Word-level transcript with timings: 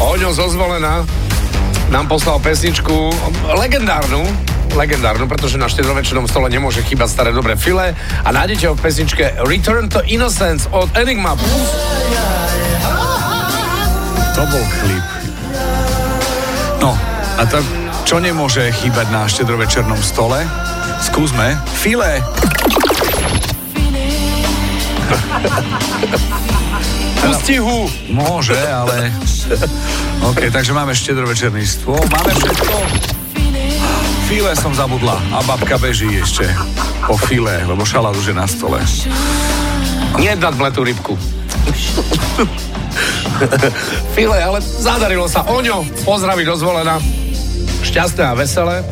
Oňo 0.00 0.32
zozvolená 0.36 1.06
nám 1.90 2.06
poslal 2.06 2.38
pesničku 2.42 3.10
legendárnu, 3.56 4.22
legendárnu, 4.74 5.26
pretože 5.26 5.58
na 5.58 5.66
štedrovečernom 5.70 6.26
stole 6.30 6.50
nemôže 6.50 6.82
chýbať 6.86 7.08
staré 7.10 7.30
dobré 7.34 7.54
file 7.58 7.94
a 8.24 8.28
nájdete 8.30 8.70
ho 8.70 8.74
v 8.74 8.82
pesničke 8.82 9.34
Return 9.46 9.90
to 9.90 10.02
Innocence 10.06 10.66
od 10.70 10.90
Enigma. 10.98 11.34
To 14.34 14.42
bol 14.50 14.64
klip. 14.82 15.06
No, 16.78 16.94
a 17.38 17.42
to, 17.46 17.58
čo 18.06 18.18
nemôže 18.18 18.66
chýbať 18.74 19.06
na 19.14 19.30
štedrovečernom 19.30 19.98
stole? 20.02 20.42
Skúsme. 21.02 21.54
File. 21.74 22.18
Pustihu. 27.50 27.90
Môže, 28.14 28.54
ale... 28.54 29.10
OK, 30.30 30.54
takže 30.54 30.70
máme 30.70 30.94
štedrovečerný 30.94 31.66
stôl. 31.66 31.98
Máme 31.98 32.30
všetko. 32.30 32.74
File 34.30 34.54
som 34.54 34.70
zabudla 34.70 35.18
a 35.34 35.42
babka 35.42 35.74
beží 35.74 36.06
ešte 36.14 36.46
po 37.10 37.18
file, 37.18 37.66
lebo 37.66 37.82
šalát 37.82 38.14
už 38.14 38.30
je 38.30 38.38
na 38.38 38.46
stole. 38.46 38.78
Nie 40.22 40.38
dať 40.38 40.62
tú 40.70 40.86
rybku. 40.86 41.18
File, 44.14 44.38
ale 44.38 44.62
zadarilo 44.62 45.26
sa. 45.26 45.42
Oňo, 45.50 45.82
pozdraví 46.06 46.46
dozvolená. 46.46 47.02
Šťastné 47.82 48.30
a 48.30 48.38
veselé. 48.38 48.86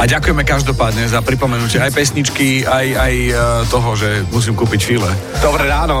A 0.00 0.08
ďakujeme 0.08 0.40
každopádne 0.48 1.04
za 1.04 1.20
pripomenutie 1.20 1.76
aj 1.76 1.92
pesničky, 1.92 2.64
aj, 2.64 2.86
aj 2.96 3.14
uh, 3.28 3.36
toho, 3.68 3.92
že 3.92 4.24
musím 4.32 4.56
kúpiť 4.56 4.88
file. 4.88 5.12
Dobré 5.44 5.68
ráno. 5.68 6.00